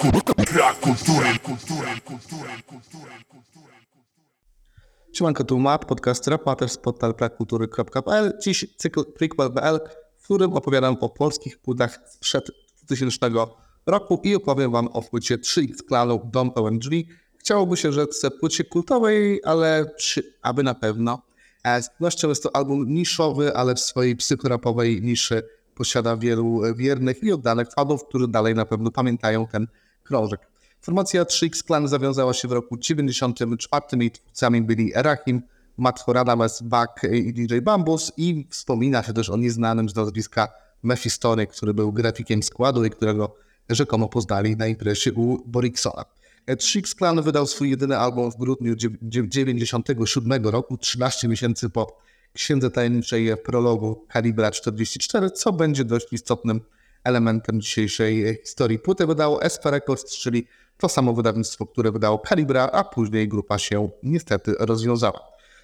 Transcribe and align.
Brak 0.00 0.80
kultury, 0.80 1.38
kultury, 1.42 2.00
kultury, 2.04 2.50
kultury, 2.66 3.12
kultury. 3.28 3.74
Siemanko, 5.12 5.44
tu 5.44 5.58
Matt, 5.58 5.84
podcast 5.84 6.26
Rap 6.26 6.44
z 6.68 6.76
portal. 6.76 7.14
Dziś 8.42 8.66
cykl 8.76 9.04
prequel.pl, 9.04 9.80
w 10.18 10.24
którym 10.24 10.52
opowiadam 10.52 10.96
o 11.00 11.08
polskich 11.08 11.58
płytach 11.58 11.98
sprzed 12.08 12.50
2000 12.82 13.30
roku 13.86 14.20
i 14.24 14.34
opowiem 14.34 14.72
wam 14.72 14.88
o 14.88 15.02
płycie 15.02 15.38
3X 15.38 15.76
Klanu 15.88 16.20
Dom 16.32 16.50
Pełen 16.50 16.78
Drzwi. 16.78 17.08
Chciałoby 17.38 17.76
się 17.76 17.92
rzec 17.92 18.22
płycie 18.40 18.64
kultowej, 18.64 19.40
ale 19.44 19.90
czy 19.98 20.34
aby 20.42 20.62
na 20.62 20.74
pewno? 20.74 21.22
E, 21.64 21.82
Z 21.82 21.90
pewnością 21.90 22.28
jest 22.28 22.42
to 22.42 22.56
album 22.56 22.84
niszowy, 22.88 23.56
ale 23.56 23.74
w 23.74 23.80
swojej 23.80 24.16
psychorapowej 24.16 25.02
niszy 25.02 25.42
posiada 25.74 26.16
wielu 26.16 26.60
wiernych 26.76 27.22
i 27.22 27.32
oddanych 27.32 27.72
fanów, 27.72 28.04
którzy 28.04 28.28
dalej 28.28 28.54
na 28.54 28.64
pewno 28.64 28.90
pamiętają 28.90 29.46
ten 29.46 29.66
krążek. 30.10 30.40
Formacja 30.80 31.24
3X 31.24 31.66
Clan 31.66 31.88
zawiązała 31.88 32.32
się 32.34 32.48
w 32.48 32.52
roku 32.52 32.76
94 32.76 34.04
i 34.04 34.10
twórcami 34.10 34.62
byli 34.62 34.96
Erachim, 34.96 35.42
Matt 35.76 36.00
Horadames, 36.00 36.62
Buck 36.62 37.12
i 37.12 37.32
DJ 37.32 37.58
Bambus 37.58 38.12
i 38.16 38.46
wspomina 38.50 39.02
się 39.02 39.12
też 39.12 39.30
o 39.30 39.36
nieznanym 39.36 39.88
z 39.88 39.94
nazwiska 39.94 40.48
Mephistony, 40.82 41.46
który 41.46 41.74
był 41.74 41.92
grafikiem 41.92 42.42
składu 42.42 42.84
i 42.84 42.90
którego 42.90 43.34
rzekomo 43.68 44.08
poznali 44.08 44.56
na 44.56 44.66
imprezie 44.66 45.12
u 45.12 45.38
Boriksona. 45.46 46.04
3X 46.48 46.94
Clan 46.98 47.22
wydał 47.22 47.46
swój 47.46 47.70
jedyny 47.70 47.98
album 47.98 48.30
w 48.30 48.36
grudniu 48.36 48.74
97 49.02 50.46
roku, 50.46 50.76
13 50.76 51.28
miesięcy 51.28 51.70
po 51.70 51.98
Księdze 52.32 52.70
Tajemniczej 52.70 53.36
prologu 53.44 54.04
Kalibra 54.08 54.50
44, 54.50 55.30
co 55.30 55.52
będzie 55.52 55.84
dość 55.84 56.12
istotnym 56.12 56.60
elementem 57.04 57.60
dzisiejszej 57.60 58.38
historii. 58.44 58.78
Płytę 58.78 59.06
wydało 59.06 59.42
SP 59.54 59.64
Records, 59.70 60.18
czyli 60.18 60.46
to 60.78 60.88
samo 60.88 61.12
wydawnictwo, 61.12 61.66
które 61.66 61.92
wydało 61.92 62.18
Kalibra, 62.18 62.70
a 62.72 62.84
później 62.84 63.28
grupa 63.28 63.58
się 63.58 63.90
niestety 64.02 64.54
rozwiązała. 64.58 65.20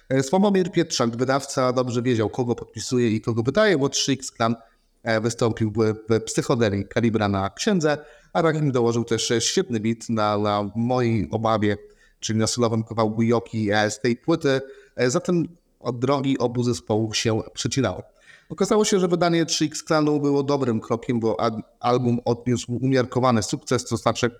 E, 0.09 0.23
Sławomir 0.23 0.71
Pietrzak, 0.71 1.17
wydawca, 1.17 1.73
dobrze 1.73 2.01
wiedział, 2.01 2.29
kogo 2.29 2.55
podpisuje 2.55 3.11
i 3.11 3.21
kogo 3.21 3.43
wydaje, 3.43 3.77
bo 3.77 3.87
3X 3.87 4.35
Clan 4.35 4.55
e, 5.03 5.21
wystąpił 5.21 5.73
w, 6.09 6.19
psychodelii 6.21 6.85
Kalibra 6.85 7.27
na 7.27 7.49
księdze, 7.49 7.97
a 8.33 8.41
Rahim 8.41 8.71
dołożył 8.71 9.03
też 9.03 9.33
świetny 9.39 9.79
beat 9.79 10.09
na, 10.09 10.37
na 10.37 10.71
mojej 10.75 11.27
obawie, 11.31 11.77
czyli 12.19 12.39
na 12.39 12.47
solowym 12.47 12.83
kawałku 12.83 13.23
Joki 13.23 13.71
e, 13.71 13.91
z 13.91 13.99
tej 13.99 14.15
płyty. 14.15 14.61
Zatem 15.07 15.47
drogi 15.93 16.37
obu 16.37 16.63
zespołów 16.63 17.17
się 17.17 17.41
przecinało. 17.53 18.03
Okazało 18.49 18.85
się, 18.85 18.99
że 18.99 19.07
wydanie 19.07 19.45
3X 19.45 19.83
Clanu 19.87 20.19
było 20.19 20.43
dobrym 20.43 20.79
krokiem, 20.79 21.19
bo 21.19 21.37
album 21.79 22.19
odniósł 22.25 22.75
umiarkowany 22.81 23.43
sukces, 23.43 23.85
to 23.85 23.97
znaczy 23.97 24.31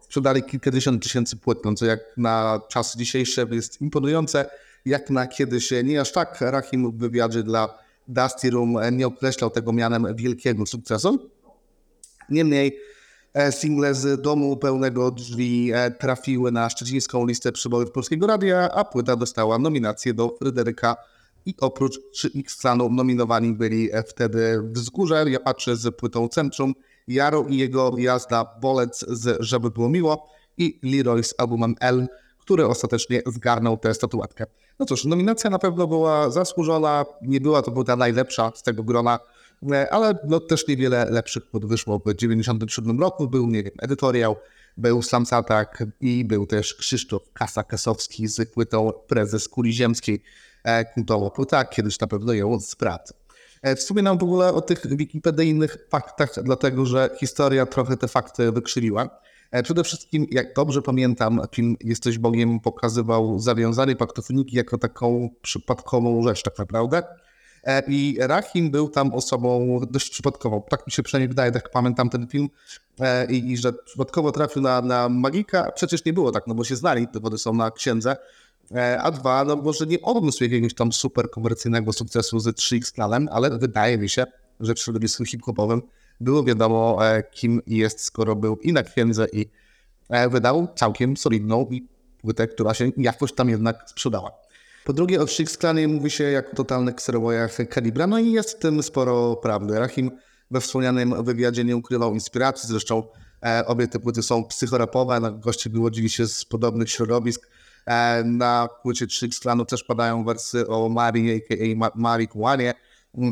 sprzedali 0.00 0.42
kilkadziesiąt 0.42 1.02
tysięcy 1.02 1.36
płyt, 1.36 1.58
no 1.64 1.74
co 1.74 1.86
jak 1.86 2.00
na 2.16 2.60
czasy 2.68 2.98
dzisiejsze 2.98 3.46
jest 3.50 3.80
imponujące, 3.80 4.50
jak 4.84 5.10
na 5.10 5.26
kiedyś 5.26 5.72
nie 5.84 6.00
aż 6.00 6.12
tak. 6.12 6.40
Rahim 6.40 6.90
w 6.90 6.98
wywiadzie 6.98 7.42
dla 7.42 7.78
Dusty 8.08 8.50
Room 8.50 8.76
nie 8.92 9.06
określał 9.06 9.50
tego 9.50 9.72
mianem 9.72 10.16
wielkiego 10.16 10.66
sukcesu. 10.66 11.30
Niemniej 12.30 12.78
e, 13.34 13.52
single 13.52 13.94
z 13.94 14.22
Domu 14.22 14.56
Pełnego 14.56 15.10
Drzwi 15.10 15.70
e, 15.74 15.90
trafiły 15.90 16.52
na 16.52 16.70
szczecińską 16.70 17.26
listę 17.26 17.52
przybojów 17.52 17.90
Polskiego 17.90 18.26
Radia, 18.26 18.70
a 18.72 18.84
płyta 18.84 19.16
dostała 19.16 19.58
nominację 19.58 20.14
do 20.14 20.36
Fryderyka 20.38 20.96
i 21.46 21.54
oprócz 21.60 22.00
3X 22.16 22.60
Clanu 22.60 22.90
nominowani 22.90 23.52
byli 23.52 23.92
e, 23.92 24.02
wtedy 24.02 24.62
Wzgórze, 24.62 25.24
ja 25.30 25.40
patrzę 25.40 25.76
z 25.76 25.96
płytą 25.96 26.28
Centrum, 26.28 26.74
Jaro 27.08 27.44
i 27.48 27.56
jego 27.56 27.98
jazda 27.98 28.44
Bolec 28.60 29.04
z 29.08 29.36
Żeby 29.40 29.70
było 29.70 29.88
miło 29.88 30.28
i 30.58 30.80
Leroy 30.82 31.22
z 31.22 31.34
albumem 31.38 31.74
L, 31.80 32.06
który 32.38 32.66
ostatecznie 32.66 33.22
zgarnął 33.26 33.76
tę 33.76 33.94
statuetkę. 33.94 34.46
No 34.78 34.86
cóż, 34.86 35.04
nominacja 35.04 35.50
na 35.50 35.58
pewno 35.58 35.86
była 35.86 36.30
zasłużona, 36.30 37.04
nie 37.22 37.40
była 37.40 37.62
to 37.62 37.70
płyta 37.70 37.96
najlepsza 37.96 38.52
z 38.54 38.62
tego 38.62 38.82
grona, 38.82 39.18
e, 39.72 39.92
ale 39.92 40.18
no, 40.28 40.40
też 40.40 40.68
niewiele 40.68 41.10
lepszych 41.10 41.46
płyt 41.46 41.66
wyszło 41.66 41.98
w 41.98 42.02
1997 42.02 43.00
roku. 43.00 43.28
Był, 43.28 43.46
nie 43.46 43.62
wiem, 43.62 43.72
edytoriał, 43.78 44.36
był 44.76 45.02
Slamsatak 45.02 45.84
i 46.00 46.24
był 46.24 46.46
też 46.46 46.74
Krzysztof 46.74 47.22
Kasa-Kasowski 47.32 48.26
z 48.26 48.50
płytą 48.50 48.92
Prezes 49.06 49.48
Kuli 49.48 49.72
Ziemskiej, 49.72 50.22
e, 50.64 50.84
kultową 50.84 51.30
płyta, 51.30 51.64
kiedyś 51.64 52.00
na 52.00 52.06
pewno 52.06 52.32
ją 52.32 52.60
sprawdzę. 52.60 53.14
E, 53.62 53.76
Wspominam 53.76 54.18
w 54.18 54.22
ogóle 54.22 54.54
o 54.54 54.60
tych 54.60 54.96
wikipedyjnych 54.96 55.76
faktach, 55.90 56.30
dlatego 56.42 56.86
że 56.86 57.10
historia 57.20 57.66
trochę 57.66 57.96
te 57.96 58.08
fakty 58.08 58.52
wykrzywiła. 58.52 59.20
E, 59.50 59.62
Przede 59.62 59.84
wszystkim, 59.84 60.26
jak 60.30 60.54
dobrze 60.54 60.82
pamiętam, 60.82 61.40
film 61.54 61.76
Jesteś 61.80 62.18
Bogiem 62.18 62.60
pokazywał 62.60 63.38
zawiązanie 63.38 63.96
paktofoniki 63.96 64.56
jako 64.56 64.78
taką 64.78 65.28
przypadkową 65.42 66.22
rzecz 66.22 66.42
tak 66.42 66.58
naprawdę. 66.58 67.02
E, 67.64 67.82
I 67.88 68.16
Rahim 68.20 68.70
był 68.70 68.88
tam 68.88 69.14
osobą 69.14 69.80
dość 69.90 70.10
przypadkową. 70.10 70.62
Tak 70.70 70.86
mi 70.86 70.92
się 70.92 71.02
przynajmniej 71.02 71.28
wydaje, 71.28 71.52
tak 71.52 71.70
pamiętam 71.70 72.10
ten 72.10 72.26
film. 72.26 72.48
E, 73.00 73.32
I, 73.32 73.50
i 73.50 73.56
że 73.56 73.72
przypadkowo 73.72 74.32
trafił 74.32 74.62
na, 74.62 74.82
na 74.82 75.08
magika. 75.08 75.72
Przecież 75.74 76.04
nie 76.04 76.12
było 76.12 76.32
tak, 76.32 76.46
no 76.46 76.54
bo 76.54 76.64
się 76.64 76.76
znali, 76.76 77.06
dowody 77.12 77.38
są 77.38 77.54
na 77.54 77.70
księdze. 77.70 78.16
E, 78.74 79.02
A 79.02 79.10
dwa, 79.10 79.44
no 79.44 79.56
może 79.56 79.86
nie 79.86 80.02
odniósł 80.02 80.44
jakiegoś 80.44 80.74
tam 80.74 80.92
super 80.92 81.30
komercyjnego 81.30 81.92
sukcesu 81.92 82.40
z 82.40 82.46
3X 82.46 82.92
Clanem, 82.94 83.28
ale 83.32 83.58
wydaje 83.58 83.98
mi 83.98 84.08
się, 84.08 84.24
że 84.60 84.74
w 84.74 84.78
środowisku 84.78 85.24
hip-hopowym 85.24 85.82
było 86.20 86.44
wiadomo, 86.44 86.98
e, 87.06 87.22
kim 87.22 87.62
jest, 87.66 88.00
skoro 88.00 88.36
był 88.36 88.56
i 88.56 88.72
na 88.72 88.82
księdze, 88.82 89.26
i 89.32 89.46
e, 90.08 90.28
wydał 90.28 90.68
całkiem 90.74 91.16
solidną 91.16 91.66
płytę, 92.20 92.48
która 92.48 92.74
się 92.74 92.90
jakoś 92.96 93.32
tam 93.32 93.48
jednak 93.48 93.84
sprzedała. 93.86 94.30
Po 94.84 94.92
drugie, 94.92 95.20
o 95.20 95.24
3X 95.24 95.58
Clanie 95.58 95.88
mówi 95.88 96.10
się 96.10 96.24
jak 96.24 96.52
o 96.52 96.56
totalnych 96.56 96.94
kserowojach 96.94 97.56
kalibra, 97.70 98.06
no 98.06 98.18
i 98.18 98.32
jest 98.32 98.50
w 98.50 98.58
tym 98.58 98.82
sporo 98.82 99.36
prawdy. 99.36 99.78
Rahim 99.78 100.10
we 100.50 100.60
wspomnianym 100.60 101.24
wywiadzie 101.24 101.64
nie 101.64 101.76
ukrywał 101.76 102.14
inspiracji, 102.14 102.68
zresztą 102.68 103.02
obie 103.66 103.88
te 103.88 103.98
płyty 103.98 104.22
są 104.22 104.44
psychorapowe, 104.44 105.20
no, 105.20 105.32
goście 105.32 105.70
wywodzili 105.70 106.10
się 106.10 106.26
z 106.26 106.44
podobnych 106.44 106.90
środowisk. 106.90 107.48
E, 107.86 108.24
na 108.24 108.68
płycie 108.82 109.06
3X 109.06 109.40
Clanu 109.40 109.64
też 109.64 109.84
padają 109.84 110.24
wersy 110.24 110.68
o 110.68 110.88
Marii, 110.88 111.32
a.k.a. 111.36 111.76
Ma- 111.76 111.90
Marii 111.94 112.28
Kłanie, 112.28 112.74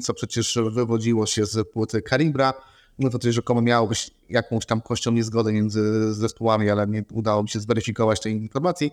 co 0.03 0.15
przecież 0.15 0.59
wywodziło 0.72 1.27
się 1.27 1.47
z 1.47 1.69
płyty 1.72 2.03
Kalibra. 2.03 2.55
No 2.99 3.10
to 3.10 3.19
też 3.19 3.34
rzekomo 3.34 3.62
miało 3.62 3.87
być 3.89 4.10
jakąś 4.28 4.66
tam 4.66 4.81
kością 4.81 5.10
niezgody 5.12 5.53
między 5.53 6.15
zespołami, 6.15 6.71
ale 6.71 6.87
nie 6.87 7.05
udało 7.12 7.43
mi 7.43 7.49
się 7.49 7.60
zweryfikować 7.60 8.21
tej 8.21 8.33
informacji. 8.33 8.91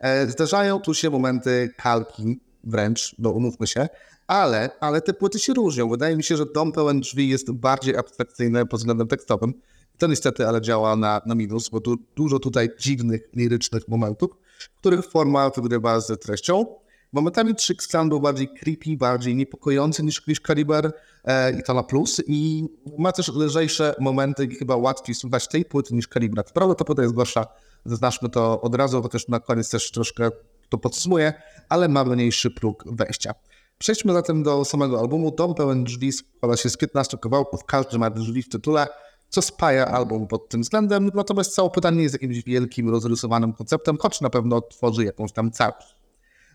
E, 0.00 0.26
Zdarzają 0.26 0.80
tu 0.80 0.94
się 0.94 1.10
momenty 1.10 1.70
kalki, 1.76 2.40
wręcz, 2.64 3.14
no 3.18 3.30
umówmy 3.30 3.66
się, 3.66 3.88
ale, 4.26 4.70
ale 4.80 5.00
te 5.00 5.14
płyty 5.14 5.38
się 5.38 5.54
różnią. 5.54 5.88
Wydaje 5.88 6.16
mi 6.16 6.22
się, 6.24 6.36
że 6.36 6.46
Dom 6.54 6.72
Pełen 6.72 7.00
Drzwi 7.00 7.28
jest 7.28 7.52
bardziej 7.52 7.96
abstrakcyjny 7.96 8.66
pod 8.66 8.80
względem 8.80 9.08
tekstowym. 9.08 9.54
To 9.98 10.06
niestety 10.06 10.48
ale 10.48 10.60
działa 10.60 10.96
na, 10.96 11.20
na 11.26 11.34
minus, 11.34 11.68
bo 11.68 11.80
tu 11.80 11.96
dużo 12.16 12.38
tutaj 12.38 12.70
dziwnych, 12.78 13.28
lirycznych 13.36 13.88
momentów, 13.88 14.30
których 14.80 15.06
forma 15.06 15.50
wygrywa 15.50 16.00
z 16.00 16.22
treścią. 16.22 16.66
Momentami 17.12 17.54
Trix 17.54 17.88
Clan 17.88 18.08
był 18.08 18.20
bardziej 18.20 18.48
creepy, 18.48 18.96
bardziej 18.96 19.36
niepokojący 19.36 20.02
niż, 20.02 20.26
niż 20.26 20.40
Kaliber 20.40 20.92
e, 21.24 21.58
i 21.58 21.62
to 21.62 21.74
na 21.74 21.82
plus 21.82 22.22
i 22.26 22.64
ma 22.98 23.12
też 23.12 23.28
lżejsze 23.28 23.94
momenty 24.00 24.44
i 24.44 24.54
chyba 24.54 24.76
łatwiej 24.76 25.14
słuchać 25.14 25.48
tej 25.48 25.64
płyty 25.64 25.94
niż 25.94 26.08
Kalibra. 26.08 26.42
Prawda 26.42 26.74
ta 26.74 26.84
płyta 26.84 27.02
jest 27.02 27.14
gorsza, 27.14 27.46
zaznaczmy 27.84 28.28
to 28.28 28.60
od 28.60 28.74
razu, 28.74 29.02
bo 29.02 29.08
też 29.08 29.28
na 29.28 29.40
koniec 29.40 29.70
też 29.70 29.90
troszkę 29.90 30.30
to 30.68 30.78
podsumuję, 30.78 31.32
ale 31.68 31.88
ma 31.88 32.04
mniejszy 32.04 32.50
próg 32.50 32.84
wejścia. 32.86 33.34
Przejdźmy 33.78 34.12
zatem 34.12 34.42
do 34.42 34.64
samego 34.64 35.00
albumu. 35.00 35.30
Dom 35.30 35.54
pełen 35.54 35.84
drzwi 35.84 36.12
składa 36.12 36.56
się 36.56 36.70
z 36.70 36.76
15 36.76 37.18
kawałków, 37.18 37.64
każdy 37.64 37.98
ma 37.98 38.10
drzwi 38.10 38.42
w 38.42 38.48
tytule, 38.48 38.86
co 39.34 39.42
spaja 39.42 39.86
album 39.86 40.26
pod 40.26 40.48
tym 40.48 40.62
względem, 40.62 41.10
natomiast 41.14 41.54
całe 41.54 41.70
pytanie 41.70 41.96
nie 41.96 42.02
jest 42.02 42.14
jakimś 42.14 42.42
wielkim, 42.42 42.90
rozrysowanym 42.90 43.52
konceptem, 43.52 43.98
choć 43.98 44.20
na 44.20 44.30
pewno 44.30 44.60
tworzy 44.60 45.04
jakąś 45.04 45.32
tam 45.32 45.50
całość. 45.50 45.96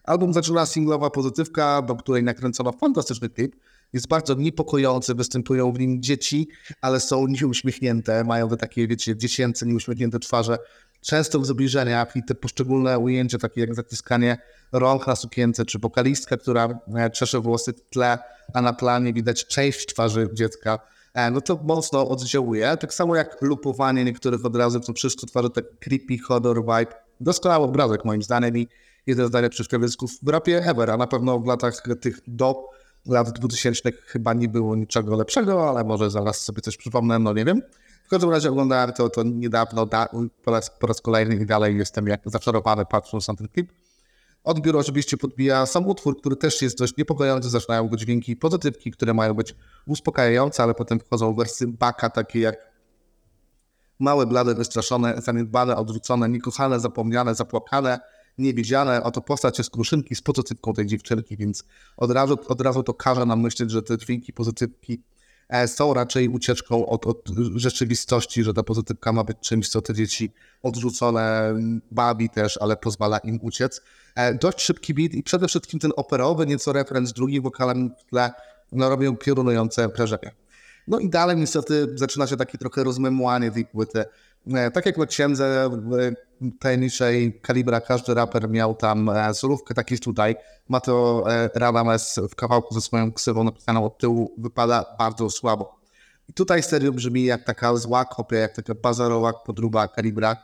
Album 0.03 0.33
zaczyna 0.33 0.65
singlowa 0.65 1.09
pozytywka, 1.09 1.81
do 1.81 1.95
której 1.95 2.23
nakręcono 2.23 2.71
fantastyczny 2.71 3.29
klip. 3.29 3.55
Jest 3.93 4.07
bardzo 4.07 4.33
niepokojący, 4.33 5.15
występują 5.15 5.71
w 5.71 5.79
nim 5.79 6.01
dzieci, 6.01 6.47
ale 6.81 6.99
są 6.99 7.27
nieuśmiechnięte, 7.27 8.23
mają 8.23 8.49
te 8.49 8.57
takie, 8.57 8.87
wiecie, 8.87 9.17
dziecięce, 9.17 9.65
nieuśmiechnięte 9.65 10.19
twarze. 10.19 10.57
Często 11.01 11.39
w 11.39 11.45
zbliżeniach 11.45 12.15
i 12.15 12.23
te 12.23 12.35
poszczególne 12.35 12.99
ujęcia, 12.99 13.37
takie 13.37 13.61
jak 13.61 13.75
zaciskanie 13.75 14.37
rąk 14.71 15.07
na 15.07 15.15
sukience, 15.15 15.65
czy 15.65 15.79
wokalistka, 15.79 16.37
która 16.37 16.79
e, 16.95 17.09
czesze 17.09 17.39
włosy 17.39 17.73
w 17.73 17.81
tle, 17.89 18.17
a 18.53 18.61
na 18.61 18.73
planie 18.73 19.13
widać 19.13 19.45
część 19.45 19.85
twarzy 19.85 20.29
dziecka. 20.33 20.79
E, 21.13 21.31
No 21.31 21.41
to 21.41 21.59
mocno 21.63 22.09
oddziałuje. 22.09 22.77
Tak 22.77 22.93
samo 22.93 23.15
jak 23.15 23.41
lupowanie 23.41 24.05
niektórych 24.05 24.45
odrazów, 24.45 24.85
to 24.85 24.93
wszystko 24.93 25.27
tworzy 25.27 25.49
tak 25.49 25.65
creepy 25.79 26.17
horror 26.17 26.61
vibe. 26.61 26.93
Doskonały 27.19 27.65
obrazek 27.65 28.05
moim 28.05 28.23
zdaniem 28.23 28.57
i 28.57 28.67
jeden 29.07 29.27
z 29.27 29.31
najlepszych 29.31 29.67
teledyskowych 29.67 30.15
w 30.23 30.27
rapie 30.27 30.63
ever, 30.65 30.91
a 30.91 30.97
na 30.97 31.07
pewno 31.07 31.39
w 31.39 31.47
latach 31.47 31.83
tych 32.01 32.19
do 32.27 32.65
lat 33.05 33.31
2000 33.31 33.91
chyba 34.05 34.33
nie 34.33 34.47
było 34.47 34.75
niczego 34.75 35.15
lepszego, 35.15 35.69
ale 35.69 35.83
może 35.83 36.09
zaraz 36.09 36.41
sobie 36.41 36.61
coś 36.61 36.77
przypomnę, 36.77 37.19
no 37.19 37.33
nie 37.33 37.45
wiem. 37.45 37.61
W 38.05 38.09
W 38.09 38.11
każdym 38.11 38.29
razie 38.29 38.49
oglądałem 38.49 38.93
to, 38.93 39.09
to 39.09 39.23
niedawno, 39.23 39.85
da, 39.85 40.09
po, 40.43 40.51
raz, 40.51 40.69
po 40.69 40.87
raz 40.87 41.01
kolejny 41.01 41.35
i 41.35 41.45
dalej 41.45 41.77
jestem 41.77 42.07
jak 42.07 42.21
zaczarowany 42.25 42.85
patrząc 42.85 43.27
na 43.27 43.35
ten 43.35 43.47
klip. 43.47 43.71
Odbiór 44.43 44.77
oczywiście 44.77 45.17
podbija 45.17 45.65
sam 45.65 45.87
utwór, 45.87 46.19
który 46.19 46.35
też 46.35 46.61
jest 46.61 46.77
dość 46.77 46.97
niepokojący. 46.97 47.49
Zaczynają 47.49 47.87
go 47.87 47.97
dźwięki 47.97 48.35
pozytywki, 48.35 48.91
które 48.91 49.13
mają 49.13 49.33
być 49.33 49.55
uspokajające, 49.87 50.63
ale 50.63 50.73
potem 50.73 50.99
wchodzą 50.99 51.33
wersy 51.33 51.67
baka, 51.67 52.09
takie 52.09 52.39
jak 52.39 52.69
małe, 53.99 54.25
blade, 54.25 54.55
wystraszone, 54.55 55.21
zaniedbane, 55.21 55.75
odrzucone, 55.75 56.29
niekochane, 56.29 56.79
zapomniane, 56.79 57.35
zapłakane, 57.35 57.99
niewidziane. 58.37 59.03
Oto 59.03 59.21
postać 59.21 59.57
jest 59.57 59.69
kruszynki 59.69 60.15
z 60.15 60.21
pozytywką 60.21 60.73
tej 60.73 60.85
dziewczynki, 60.85 61.37
więc 61.37 61.63
od 61.97 62.11
razu, 62.11 62.37
od 62.47 62.61
razu 62.61 62.83
to 62.83 62.93
każe 62.93 63.25
nam 63.25 63.41
myśleć, 63.41 63.71
że 63.71 63.81
te 63.81 63.97
dźwięki 63.97 64.33
pozytywki 64.33 65.01
są 65.67 65.93
raczej 65.93 66.29
ucieczką 66.29 66.85
od, 66.85 67.07
od 67.07 67.29
rzeczywistości, 67.55 68.43
że 68.43 68.53
ta 68.53 68.63
pozytywka 68.63 69.13
ma 69.13 69.23
być 69.23 69.37
czymś, 69.39 69.69
co 69.69 69.81
te 69.81 69.93
dzieci 69.93 70.31
odrzucone 70.63 71.53
bawi 71.91 72.29
też, 72.29 72.57
ale 72.61 72.77
pozwala 72.77 73.17
im 73.17 73.39
uciec. 73.41 73.81
E, 74.15 74.33
Dość 74.33 74.61
szybki 74.61 74.93
beat 74.93 75.13
i 75.13 75.23
przede 75.23 75.47
wszystkim 75.47 75.79
ten 75.79 75.91
operowy, 75.95 76.45
nieco 76.45 76.73
refren 76.73 77.07
z 77.07 77.13
drugim 77.13 77.43
wokalem 77.43 77.91
w 77.99 78.05
tle, 78.09 78.31
no, 78.71 78.89
robią 78.89 79.17
piorunujące 79.17 79.87
wrażenie. 79.87 80.31
No 80.87 80.99
i 80.99 81.09
dalej 81.09 81.37
niestety 81.37 81.87
zaczyna 81.95 82.27
się 82.27 82.37
takie 82.37 82.57
trochę 82.57 82.83
rozmemłanie 82.83 83.51
tej 83.51 83.65
płyty. 83.65 84.05
E, 84.53 84.71
Tak 84.71 84.85
jak 84.85 84.97
na 84.97 85.05
księdze 85.05 85.69
w 86.41 86.59
tajemniczej 86.59 87.39
kalibra 87.41 87.81
każdy 87.81 88.13
raper 88.13 88.49
miał 88.49 88.75
tam 88.75 89.09
e, 89.09 89.33
solówkę, 89.33 89.73
tak 89.73 89.91
jest 89.91 90.03
tutaj. 90.03 90.35
Ma 90.69 90.79
to 90.79 91.23
e, 91.27 91.49
Radames 91.55 92.19
w 92.29 92.35
kawałku 92.35 92.73
ze 92.73 92.81
swoją 92.81 93.11
ksywą 93.11 93.43
napisaną 93.43 93.85
od 93.85 93.97
tyłu, 93.97 94.33
wypada 94.37 94.95
bardzo 94.99 95.29
słabo. 95.29 95.79
I 96.29 96.33
tutaj 96.33 96.63
serio 96.63 96.91
brzmi 96.91 97.23
jak 97.23 97.43
taka 97.43 97.75
zła 97.75 98.05
kopia, 98.05 98.37
jak 98.37 98.55
taka 98.55 98.75
bazarowa 98.75 99.33
podróba 99.33 99.87
kalibra. 99.87 100.35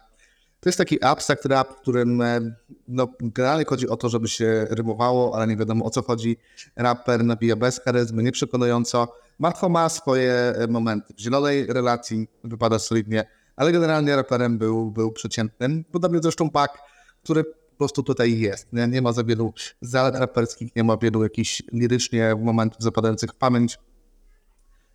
To 0.60 0.70
jest 0.70 0.78
taki 0.78 1.04
abstract 1.04 1.46
rap, 1.46 1.74
w 1.74 1.76
którym 1.76 2.22
e, 2.22 2.56
no, 2.88 3.08
generalnie 3.22 3.66
chodzi 3.66 3.90
o 3.90 3.98
to, 3.98 4.10
żeby 4.10 4.28
się 4.28 4.68
rymowało, 4.70 5.36
ale 5.36 5.48
nie 5.48 5.58
wiadomo 5.58 5.86
o 5.86 5.90
co 5.90 6.02
chodzi. 6.02 6.38
Raper 6.76 7.24
nabija 7.24 7.56
bez 7.56 7.80
charyzmy, 7.80 8.24
nieprzekonująco. 8.24 9.08
Marko 9.40 9.70
ma 9.70 9.90
swoje 9.90 10.54
momenty. 10.70 11.14
W 11.14 11.20
zielonej 11.20 11.66
relacji 11.66 12.28
wypada 12.44 12.80
solidnie, 12.80 13.26
ale 13.56 13.72
generalnie 13.72 14.16
raperem 14.16 14.58
był, 14.58 14.92
był 14.92 15.12
przeciętnym. 15.12 15.84
Podobnie 15.92 16.20
zresztą 16.22 16.50
Pak, 16.50 16.80
który 17.24 17.44
po 17.44 17.78
prostu 17.78 18.04
tutaj 18.04 18.40
jest. 18.40 18.74
Nie, 18.74 18.88
nie 18.88 19.02
ma 19.02 19.14
za 19.14 19.24
wielu 19.24 19.54
zalet 19.82 20.16
raperskich, 20.16 20.76
nie 20.76 20.84
ma 20.84 20.98
wielu 20.98 21.24
jakichś 21.24 21.64
lirycznie 21.72 22.36
momentów 22.36 22.82
zapadających 22.82 23.32
w 23.32 23.36
pamięć. 23.36 23.80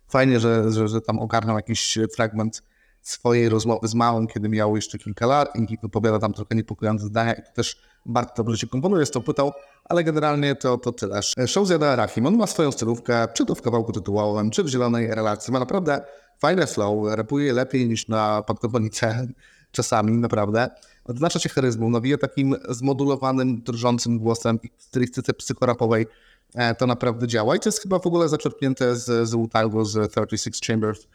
Fajnie, 0.07 0.39
że, 0.39 0.71
że, 0.71 0.87
że 0.87 1.01
tam 1.01 1.19
ogarnął 1.19 1.55
jakiś 1.55 1.97
fragment 2.15 2.63
swojej 3.01 3.49
rozmowy 3.49 3.87
z 3.87 3.95
małym, 3.95 4.27
kiedy 4.27 4.49
miał 4.49 4.75
jeszcze 4.75 4.97
kilka 4.97 5.27
lat 5.27 5.55
i 5.55 5.77
wypowiada 5.81 6.19
tam 6.19 6.33
trochę 6.33 6.55
niepokojące 6.55 7.05
zdania 7.05 7.33
i 7.33 7.41
to 7.41 7.51
też 7.53 7.81
bardzo 8.05 8.33
dobrze 8.35 8.57
się 8.57 8.67
komponuje 8.67 9.05
z 9.05 9.11
tą 9.11 9.21
płytą, 9.21 9.51
ale 9.85 10.03
generalnie 10.03 10.55
to, 10.55 10.77
to 10.77 10.91
tyle. 10.91 11.21
Show 11.47 11.67
zjada 11.67 11.95
Rahim, 11.95 12.25
on 12.25 12.37
ma 12.37 12.47
swoją 12.47 12.71
stylówkę, 12.71 13.27
czy 13.33 13.45
to 13.45 13.55
w 13.55 13.61
kawałku 13.61 13.91
tytułowym, 13.91 14.51
czy 14.51 14.63
w 14.63 14.67
zielonej 14.67 15.07
relacji, 15.07 15.53
ma 15.53 15.59
naprawdę 15.59 16.01
fajne 16.39 16.67
flow, 16.67 17.15
rapuje 17.15 17.53
lepiej 17.53 17.89
niż 17.89 18.07
na 18.07 18.41
podkoponice 18.41 19.27
czasami, 19.71 20.11
naprawdę. 20.11 20.69
Odznacza 21.05 21.39
się 21.39 21.49
charyzmą, 21.49 21.89
nawija 21.89 22.17
takim 22.17 22.55
zmodulowanym, 22.69 23.61
drżącym 23.61 24.19
głosem 24.19 24.59
w 24.77 24.83
stylistyce 24.83 25.33
psychorapowej 25.33 26.07
e, 26.55 26.75
to 26.75 26.87
naprawdę 26.87 27.27
działa 27.27 27.55
i 27.55 27.59
to 27.59 27.69
jest 27.69 27.81
chyba 27.81 27.99
w 27.99 28.07
ogóle 28.07 28.29
zaczerpnięte 28.29 28.95
z, 28.95 29.29
z 29.29 29.31
Wu-Tangu, 29.31 29.85
z 29.85 30.11
36 30.11 30.67
Chambers, 30.67 31.07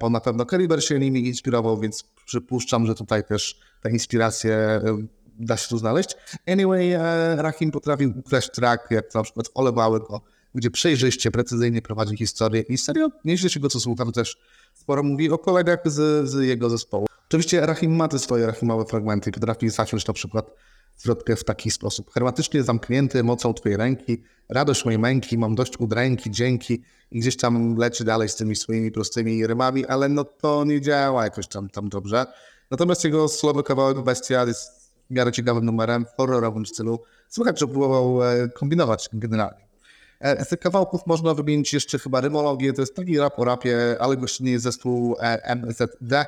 bo 0.00 0.10
na 0.10 0.20
pewno 0.20 0.44
Caliber 0.44 0.84
się 0.84 0.98
nimi 0.98 1.26
inspirował, 1.26 1.80
więc 1.80 2.04
przypuszczam, 2.26 2.86
że 2.86 2.94
tutaj 2.94 3.24
też 3.24 3.60
ta 3.82 3.90
inspiracja 3.90 4.54
e, 4.54 4.82
da 5.38 5.56
się 5.56 5.68
tu 5.68 5.78
znaleźć. 5.78 6.16
Anyway, 6.46 6.92
e, 6.92 7.36
Rahim 7.42 7.70
potrafił 7.70 8.12
ukraść 8.18 8.50
track, 8.50 8.90
jak 8.90 9.14
na 9.14 9.22
przykład 9.22 9.46
Olewały 9.54 10.00
go, 10.00 10.20
gdzie 10.54 10.70
przejrzyście, 10.70 11.30
precyzyjnie 11.30 11.82
prowadzi 11.82 12.16
historię 12.16 12.62
i 12.68 12.78
serio, 12.78 13.08
nieźle 13.24 13.50
się 13.50 13.60
go 13.60 13.68
co 13.68 13.80
słucham, 13.80 14.12
też 14.12 14.36
sporo 14.74 15.02
mówi 15.02 15.30
o 15.30 15.38
kolegach 15.38 15.80
z, 15.84 16.28
z 16.28 16.42
jego 16.42 16.70
zespołu. 16.70 17.06
Oczywiście 17.28 17.66
Rahim 17.66 17.96
ma 17.96 18.08
te 18.08 18.18
swoje 18.18 18.46
rahimowe 18.46 18.84
fragmenty, 18.84 19.32
potrafi 19.32 19.70
zacząć 19.70 20.06
na 20.06 20.14
przykład 20.14 20.50
zwrotkę 20.96 21.36
w 21.36 21.44
taki 21.44 21.70
sposób. 21.70 22.10
Hermetycznie 22.12 22.62
zamknięty 22.62 23.24
mocą 23.24 23.54
twojej 23.54 23.76
ręki, 23.78 24.22
radość 24.48 24.84
mojej 24.84 24.98
męki, 24.98 25.38
mam 25.38 25.54
dość 25.54 25.80
udręki, 25.80 26.30
dzięki 26.30 26.82
i 27.10 27.20
gdzieś 27.20 27.36
tam 27.36 27.76
leci 27.76 28.04
dalej 28.04 28.28
z 28.28 28.36
tymi 28.36 28.56
swoimi 28.56 28.90
prostymi 28.90 29.46
rymami, 29.46 29.86
ale 29.86 30.08
no 30.08 30.24
to 30.24 30.64
nie 30.64 30.80
działa 30.80 31.24
jakoś 31.24 31.48
tam, 31.48 31.68
tam 31.68 31.88
dobrze. 31.88 32.26
Natomiast 32.70 33.04
jego 33.04 33.28
słowy 33.28 33.62
kawałek 33.62 34.00
Bestia 34.00 34.44
jest 34.46 34.92
w 35.10 35.14
miarę 35.14 35.32
ciekawym 35.32 35.64
numerem, 35.64 36.04
w 36.06 36.16
horrorowym 36.16 36.66
stylu. 36.66 37.02
Słychać, 37.28 37.60
że 37.60 37.66
próbował 37.66 38.22
e, 38.22 38.48
kombinować 38.48 39.08
generalnie. 39.12 39.68
E, 40.20 40.44
Z 40.44 40.48
tych 40.48 40.58
kawałków 40.58 41.06
można 41.06 41.34
wymienić 41.34 41.72
jeszcze 41.72 41.98
chyba 41.98 42.20
rymologię, 42.20 42.72
to 42.72 42.82
jest 42.82 42.96
taki 42.96 43.18
rap 43.18 43.38
o 43.38 43.44
rapie, 43.44 43.96
ale 44.00 44.16
gościnnie 44.16 44.52
jest 44.52 44.64
zespół 44.64 45.16
e, 45.20 45.56
MZD, 45.56 46.26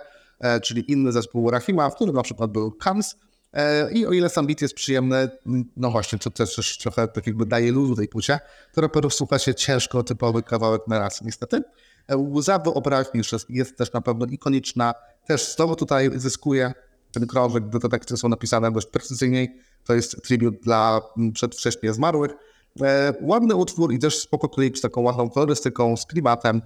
czyli 0.63 0.93
inny 0.93 1.13
zespół 1.13 1.51
Rahima, 1.51 1.91
w 1.91 1.95
którym 1.95 2.15
na 2.15 2.23
przykład 2.23 2.51
był 2.51 2.73
Kams. 2.73 3.17
E, 3.57 3.93
I 3.93 4.07
o 4.07 4.13
ile 4.13 4.29
sam 4.29 4.47
beat 4.47 4.63
jest 4.63 4.75
przyjemny, 4.75 5.31
no 5.77 5.91
właśnie, 5.91 6.19
to 6.19 6.31
też 6.31 6.79
trochę 6.79 7.09
tak 7.09 7.27
jakby 7.27 7.47
daje 7.47 7.73
luzu 7.73 7.97
tej 7.97 8.09
płycie, 8.09 8.41
to 8.73 8.81
raperów 8.81 9.15
słucha 9.15 9.39
się 9.39 9.55
ciężko 9.55 10.03
typowy 10.03 10.43
kawałek 10.43 10.83
na 10.89 10.99
raz, 10.99 11.23
niestety. 11.23 11.63
E, 12.09 12.17
Łza 12.17 12.59
w 12.59 12.69
operach 12.69 13.13
jest, 13.49 13.77
też 13.77 13.93
na 13.93 14.01
pewno 14.01 14.27
ikoniczna, 14.27 14.95
też 15.27 15.55
znowu 15.55 15.77
tutaj 15.77 16.11
zyskuje 16.15 16.73
ten 17.13 17.27
krążek, 17.27 17.69
gdy 17.69 17.81
te 17.81 17.89
teksty 17.89 18.17
są 18.17 18.29
napisane 18.29 18.73
dość 18.73 18.87
precyzyjniej, 18.87 19.61
to 19.85 19.95
jest 19.95 20.23
tribut 20.23 20.55
dla 20.63 21.01
przedwcześnie 21.33 21.93
zmarłych. 21.93 22.31
E, 22.83 23.15
ładny 23.21 23.55
utwór 23.55 23.93
i 23.93 23.99
też 23.99 24.19
spoko 24.19 24.49
klip 24.49 24.79
z 24.79 24.81
taką 24.81 25.01
ładną 25.01 25.31
kolorystyką, 25.31 25.97
z 25.97 26.07
klimatem. 26.07 26.63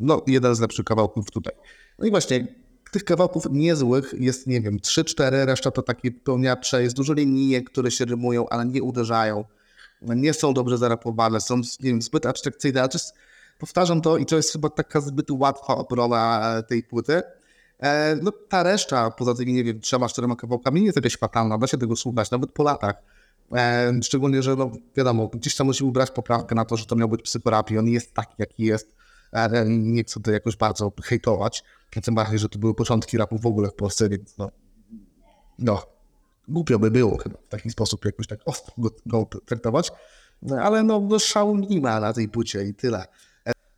No, 0.00 0.22
jeden 0.26 0.54
z 0.54 0.60
lepszych 0.60 0.84
kawałków 0.84 1.30
tutaj. 1.30 1.54
No 1.98 2.06
i 2.06 2.10
właśnie, 2.10 2.46
tych 2.90 3.04
kawałków 3.04 3.46
niezłych 3.50 4.14
jest, 4.18 4.46
nie 4.46 4.60
wiem, 4.60 4.78
3-4, 4.78 5.44
reszta 5.44 5.70
to 5.70 5.82
takie 5.82 6.10
pełniacze, 6.12 6.82
jest 6.82 6.96
dużo 6.96 7.12
linijek, 7.12 7.70
które 7.70 7.90
się 7.90 8.04
rymują, 8.04 8.48
ale 8.48 8.66
nie 8.66 8.82
uderzają. 8.82 9.44
Nie 10.02 10.34
są 10.34 10.54
dobrze 10.54 10.78
zarapowane, 10.78 11.40
są, 11.40 11.56
nie 11.56 11.62
wiem, 11.80 12.02
zbyt 12.02 12.26
abstrakcyjne, 12.26 12.80
ale 12.80 12.88
jest, 12.94 13.14
powtarzam 13.58 14.00
to 14.00 14.16
i 14.16 14.26
to 14.26 14.36
jest 14.36 14.52
chyba 14.52 14.70
taka 14.70 15.00
zbyt 15.00 15.30
łatwa 15.30 15.76
obrona 15.76 16.54
e, 16.56 16.62
tej 16.62 16.82
płyty. 16.82 17.22
E, 17.80 18.16
no 18.22 18.32
ta 18.48 18.62
reszta, 18.62 19.10
poza 19.10 19.34
tymi, 19.34 19.52
nie 19.52 19.64
wiem, 19.64 19.80
trzema, 19.80 20.08
czterema 20.08 20.36
kawałkami 20.36 20.80
nie 20.80 20.86
jest 20.86 20.96
jakaś 20.96 21.16
fatalna, 21.16 21.58
da 21.58 21.66
się 21.66 21.78
tego 21.78 21.96
słuchać, 21.96 22.30
nawet 22.30 22.52
po 22.52 22.62
latach. 22.62 23.02
E, 23.52 23.92
szczególnie, 24.02 24.42
że 24.42 24.56
no 24.56 24.70
wiadomo, 24.96 25.28
gdzieś 25.28 25.56
tam 25.56 25.66
musimy 25.66 25.92
brać 25.92 26.10
poprawkę 26.10 26.54
na 26.54 26.64
to, 26.64 26.76
że 26.76 26.86
to 26.86 26.96
miał 26.96 27.08
być 27.08 27.22
psychorapii, 27.22 27.78
on 27.78 27.88
jest 27.88 28.14
taki, 28.14 28.34
jaki 28.38 28.64
jest. 28.64 28.96
E, 29.32 29.64
nie 29.68 30.04
chcę 30.04 30.20
to 30.20 30.30
jakoś 30.30 30.56
bardzo 30.56 30.92
hejtować, 31.02 31.64
tym 32.02 32.14
bardziej, 32.14 32.38
że 32.38 32.48
to 32.48 32.58
były 32.58 32.74
początki 32.74 33.18
rapu 33.18 33.38
w 33.38 33.46
ogóle 33.46 33.68
w 33.68 33.74
Polsce, 33.74 34.08
więc 34.08 34.38
no, 34.38 34.50
no 35.58 35.82
głupio 36.48 36.78
by 36.78 36.90
było 36.90 37.18
chyba 37.18 37.38
w 37.38 37.48
taki 37.48 37.70
sposób 37.70 38.04
jakoś 38.04 38.26
tak 38.26 38.40
ostro 38.44 38.74
go, 38.78 38.90
go 39.06 39.28
traktować, 39.46 39.92
no, 40.42 40.56
ale 40.56 40.82
no, 40.82 41.00
no 41.00 41.18
szału 41.18 41.56
nie 41.56 41.80
ma 41.80 42.00
na 42.00 42.12
tej 42.12 42.28
płycie 42.28 42.64
i 42.64 42.74
tyle. 42.74 43.06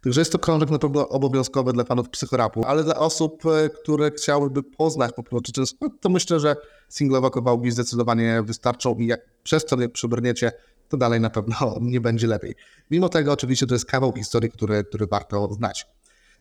Także 0.05 0.21
jest 0.21 0.33
to 0.33 0.38
krążek 0.38 0.71
na 0.71 0.78
pewno 0.78 1.09
obowiązkowy 1.09 1.73
dla 1.73 1.85
fanów 1.85 2.09
psychorapu, 2.09 2.64
ale 2.64 2.85
dla 2.85 2.97
osób, 2.97 3.47
e, 3.47 3.69
które 3.69 4.11
chciałyby 4.11 4.62
poznać 4.62 5.12
po 5.17 5.23
prostu 5.23 5.67
skład, 5.67 5.93
to 6.00 6.09
myślę, 6.09 6.40
że 6.40 6.57
singlowe 6.88 7.31
kawałki 7.31 7.71
zdecydowanie 7.71 8.43
wystarczą 8.43 8.95
i 8.95 9.07
jak 9.07 9.21
przez 9.43 9.64
to 9.64 9.76
nie 9.76 9.88
przybrniecie, 9.88 10.52
to 10.88 10.97
dalej 10.97 11.21
na 11.21 11.31
pewno 11.31 11.57
nie 11.81 12.00
będzie 12.00 12.26
lepiej. 12.26 12.55
Mimo 12.90 13.09
tego 13.09 13.33
oczywiście 13.33 13.67
to 13.67 13.75
jest 13.75 13.87
kawał 13.87 14.12
historii, 14.12 14.50
który, 14.50 14.85
który 14.85 15.07
warto 15.07 15.49
znać. 15.52 15.87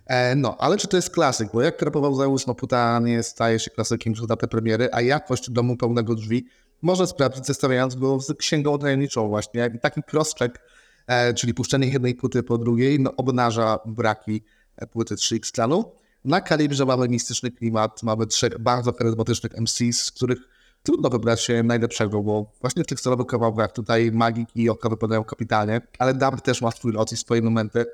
E, 0.05 0.35
No, 0.35 0.57
ale 0.59 0.77
czy 0.77 0.87
to 0.87 0.97
jest 0.97 1.09
klasyk? 1.09 1.49
Bo 1.53 1.61
jak 1.61 1.81
rapował 1.81 2.15
Zeus, 2.15 2.47
no 2.47 2.55
płyta 2.55 2.99
nie 2.99 3.23
staje 3.23 3.59
się 3.59 3.71
klasykiem 3.71 4.13
przez 4.13 4.27
datę 4.27 4.47
premiery, 4.47 4.89
a 4.91 5.01
jakość 5.01 5.49
domu 5.49 5.77
pełnego 5.77 6.15
drzwi 6.15 6.45
może 6.81 7.07
sprawdzić 7.07 7.45
zestawiając 7.45 7.95
go 7.95 8.19
z 8.19 8.33
księgą 8.33 8.79
tajemniczą 8.79 9.27
właśnie. 9.27 9.79
Taki 9.81 10.01
cross-check, 10.01 10.51
czyli 11.35 11.53
puszczenie 11.53 11.87
jednej 11.87 12.15
płyty 12.15 12.43
po 12.43 12.57
drugiej, 12.57 12.99
no, 12.99 13.15
obnaża 13.15 13.79
braki 13.85 14.43
e, 14.75 14.87
płyty 14.87 15.15
3X 15.15 15.51
Clanu. 15.51 15.91
Na 16.25 16.41
kalibrze 16.41 16.85
mamy 16.85 17.09
mistyczny 17.09 17.51
klimat, 17.51 18.03
mamy 18.03 18.27
trzech 18.27 18.59
bardzo 18.59 18.93
charyzmatycznych 18.93 19.51
MCs, 19.57 20.03
z 20.03 20.11
których 20.11 20.39
trudno 20.83 21.09
wybrać 21.09 21.41
się 21.41 21.63
najlepszego, 21.63 22.23
bo 22.23 22.51
właśnie 22.61 22.83
w 22.83 22.87
tych 22.87 22.99
solowych 22.99 23.27
kawałkach 23.27 23.71
tutaj 23.71 24.11
Magik 24.11 24.49
i 24.55 24.69
Oka 24.69 24.89
wypadają 24.89 25.23
kapitalnie, 25.23 25.81
ale 25.99 26.13
Dub 26.13 26.41
też 26.41 26.61
ma 26.61 26.71
swój 26.71 26.91
lot 26.91 27.11
i 27.11 27.17
swoje 27.17 27.41
momenty. 27.41 27.85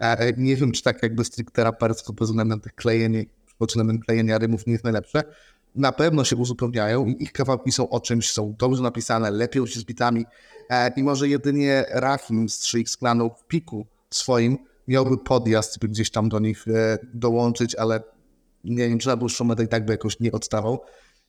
E, 0.00 0.32
Nie 0.36 0.56
wiem, 0.56 0.72
czy 0.72 0.82
tak 0.82 1.02
jakby 1.02 1.24
stricte 1.24 1.64
rapersko 1.64 2.12
pod 2.12 2.28
względem 2.28 2.60
tych 2.60 2.74
klejeń, 2.74 3.26
pod 3.58 3.68
względem 3.68 3.98
klejenia 3.98 4.38
rymów 4.38 4.66
nie 4.66 4.72
jest 4.72 4.84
najlepsze. 4.84 5.22
Na 5.74 5.92
pewno 5.92 6.24
się 6.24 6.36
uzupełniają 6.36 7.06
i 7.06 7.22
ich 7.22 7.32
kawałki 7.32 7.72
są 7.72 7.88
o 7.88 8.00
czymś, 8.00 8.30
są 8.30 8.54
dobrze 8.58 8.82
napisane, 8.82 9.30
lepią 9.30 9.66
się 9.66 9.80
z 9.80 9.84
bitami 9.84 10.26
e, 10.70 10.92
i 10.96 11.02
może 11.02 11.28
jedynie 11.28 11.84
Rahim 11.90 12.48
z 12.48 12.60
3X 12.60 12.98
Clanu 12.98 13.30
w 13.30 13.46
piku 13.46 13.86
swoim 14.10 14.58
miałby 14.88 15.18
podjazd, 15.18 15.78
by 15.78 15.88
gdzieś 15.88 16.10
tam 16.10 16.28
do 16.28 16.38
nich 16.38 16.68
e, 16.68 16.98
dołączyć, 17.14 17.74
ale 17.74 18.02
nie 18.64 18.88
wiem, 18.88 18.98
czy 18.98 19.08
na 19.08 19.16
dłuższą 19.16 19.44
metę 19.44 19.64
i 19.64 19.68
tak 19.68 19.84
by 19.84 19.92
jakoś 19.92 20.20
nie 20.20 20.32
odstawał. 20.32 20.80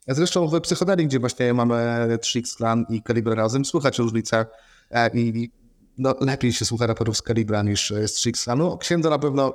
Zresztą 0.08 0.48
w 0.48 0.62
Psychodelii, 0.62 1.08
gdzie 1.08 1.20
właśnie 1.20 1.54
mamy 1.54 2.08
3X 2.22 2.58
Clan 2.58 2.86
i 2.90 3.04
Calibre 3.04 3.36
razem, 3.36 3.66
słychać 3.66 4.00
różnicę 4.00 4.46
e, 4.92 5.10
i 5.14 5.52
no, 5.98 6.16
lepiej 6.22 6.54
się 6.54 6.66
słucha 6.66 6.88
raperów 6.88 7.18
z 7.18 7.22
Calibra 7.22 7.64
niż 7.64 7.92
e, 7.92 8.08
z 8.08 8.18
3X 8.18 8.44
Clanu. 8.44 8.78
Księdza 8.78 9.10
na 9.10 9.20
pewno, 9.20 9.54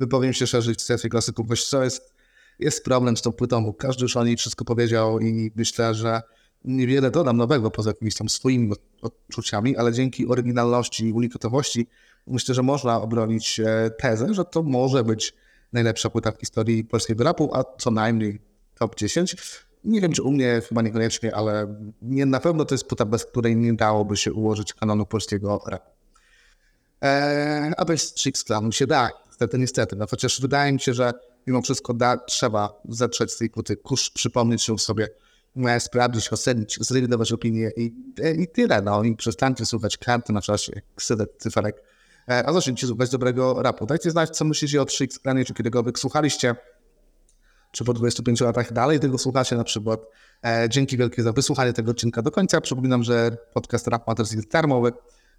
wypowiem 0.00 0.32
się 0.32 0.46
szerzej 0.46 0.74
w 0.74 0.80
strefie 0.80 1.08
klasyków, 1.08 1.46
bo 1.46 1.54
jest, 1.82 2.14
jest 2.58 2.84
problem 2.84 3.16
z 3.16 3.22
tą 3.22 3.32
płytą, 3.32 3.64
bo 3.64 3.74
każdy 3.74 4.02
już 4.02 4.16
o 4.16 4.24
niej 4.24 4.36
wszystko 4.36 4.64
powiedział 4.64 5.20
i 5.20 5.52
myślę, 5.56 5.94
że 5.94 6.22
niewiele 6.64 7.10
dodam 7.10 7.36
nowego 7.36 7.70
poza 7.70 7.90
jakimiś 7.90 8.14
tam 8.14 8.28
swoimi 8.28 8.72
odczuciami, 9.02 9.76
ale 9.76 9.92
dzięki 9.92 10.28
oryginalności 10.28 11.06
i 11.06 11.12
unikatowości 11.12 11.86
myślę, 12.26 12.54
że 12.54 12.62
można 12.62 13.02
obronić 13.02 13.60
e, 13.60 13.90
tezę, 13.98 14.34
że 14.34 14.44
to 14.44 14.62
może 14.62 15.04
być 15.04 15.34
najlepsza 15.72 16.10
płyta 16.10 16.32
w 16.32 16.40
historii 16.40 16.84
polskiego 16.84 17.24
rapu, 17.24 17.50
a 17.54 17.64
co 17.78 17.90
najmniej 17.90 18.40
top 18.78 18.96
10. 18.96 19.36
Nie 19.84 20.00
wiem, 20.00 20.12
czy 20.12 20.22
u 20.22 20.30
mnie 20.30 20.62
chyba 20.68 20.82
niekoniecznie, 20.82 21.34
ale 21.34 21.74
nie, 22.02 22.26
na 22.26 22.40
pewno 22.40 22.64
to 22.64 22.74
jest 22.74 22.84
płyta, 22.84 23.04
bez 23.04 23.24
której 23.24 23.56
nie 23.56 23.72
dałoby 23.72 24.16
się 24.16 24.32
ułożyć 24.32 24.74
kanonu 24.74 25.06
polskiego 25.06 25.62
rapu. 25.66 25.90
Eee, 27.00 27.72
a 27.76 27.84
bez 27.84 28.14
Chicks 28.14 28.44
Clanu 28.44 28.72
się 28.72 28.86
da, 28.86 29.10
niestety, 29.26 29.58
niestety. 29.58 29.96
No, 29.96 30.06
chociaż 30.10 30.40
wydaje 30.40 30.72
mi 30.72 30.80
się, 30.80 30.94
że 30.94 31.12
mimo 31.48 31.62
wszystko 31.62 31.94
da, 31.94 32.16
trzeba 32.16 32.80
zetrzeć 32.88 33.32
z 33.32 33.38
tej 33.38 33.50
płyty 33.50 33.76
kurz, 33.76 34.10
przypomnieć 34.10 34.68
ją 34.68 34.78
sobie, 34.78 35.08
sprawdzić, 35.78 36.32
ocenić, 36.32 36.78
zrewidować 36.80 37.32
opinię 37.32 37.70
i, 37.76 37.94
i 38.38 38.48
tyle. 38.48 38.82
No. 38.82 39.02
I 39.04 39.16
przestańcie 39.16 39.66
słuchać 39.66 39.98
karty 39.98 40.32
na 40.32 40.40
czasie, 40.40 40.80
ksydet, 40.96 41.30
cyferek, 41.38 41.82
e, 42.28 42.46
a 42.46 42.52
zacznijcie 42.52 42.86
słuchać 42.86 43.10
dobrego 43.10 43.62
rapu. 43.62 43.86
Dajcie 43.86 44.10
znać, 44.10 44.36
co 44.36 44.44
myślicie 44.44 44.82
o 44.82 44.84
3X 44.84 45.20
Clanie, 45.22 45.44
czy 45.44 45.54
kiedykolwiek 45.54 45.98
słuchaliście 45.98 46.54
czy 47.72 47.84
po 47.84 47.94
25 47.94 48.40
latach 48.40 48.72
dalej 48.72 49.00
tego 49.00 49.18
słuchacie 49.18 49.56
na 49.56 49.64
przykład. 49.64 50.00
E, 50.44 50.66
dzięki 50.70 50.96
wielkie 50.96 51.22
za 51.22 51.32
wysłuchanie 51.32 51.72
tego 51.72 51.90
odcinka 51.90 52.22
do 52.22 52.30
końca. 52.30 52.60
Przypominam, 52.60 53.02
że 53.02 53.36
podcast 53.54 53.86
Rap 53.86 54.06
Matters 54.06 54.32
jest 54.32 54.50
darmowy. 54.50 54.92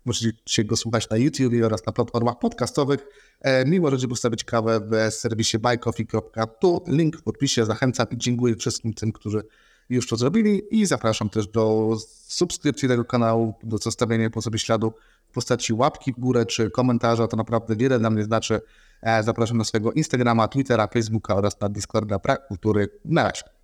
Możecie 0.06 0.63
go 0.65 0.77
słuchać 0.77 1.10
na 1.10 1.18
YouTube 1.18 1.53
oraz 1.65 1.86
na 1.86 1.91
platformach 1.91 2.39
podcastowych. 2.39 3.08
E, 3.41 3.65
mi 3.65 3.79
możecie 3.79 4.08
postawić 4.08 4.44
kawę 4.44 4.79
w 4.79 5.13
serwisie 5.13 5.60
buycoffee.tu. 5.60 6.84
Link 6.88 7.18
w 7.18 7.24
podpisie. 7.24 7.65
Zachęcam 7.65 8.08
i 8.12 8.18
dziękuję 8.18 8.56
wszystkim 8.56 8.94
tym, 8.94 9.12
którzy 9.12 9.44
już 9.89 10.08
to 10.08 10.15
zrobili 10.15 10.62
i 10.72 10.86
zapraszam 10.86 11.29
też 11.29 11.48
do 11.48 11.96
subskrypcji 12.27 12.88
tego 12.88 13.06
kanału, 13.06 13.53
do 13.63 13.77
zostawienia 13.77 14.29
po 14.29 14.41
sobie 14.41 14.60
śladu 14.60 14.94
w 15.29 15.34
postaci 15.34 15.74
łapki 15.74 16.13
w 16.13 16.20
górę 16.20 16.46
czy 16.46 16.72
komentarza. 16.72 17.27
To 17.27 17.38
naprawdę 17.38 17.75
wiele 17.75 18.00
dla 18.00 18.10
mnie 18.10 18.24
znaczy. 18.24 18.62
E, 19.01 19.24
Zapraszam 19.24 19.58
na 19.58 19.63
swojego 19.63 19.91
Instagrama, 19.91 20.48
Twittera, 20.48 20.88
Facebooka 20.88 21.36
oraz 21.36 21.60
na 21.60 21.70
Discorda 21.70 22.20
Pra 22.20 22.38
Kultury. 22.38 22.89
Na 23.06 23.24
razie. 23.24 23.58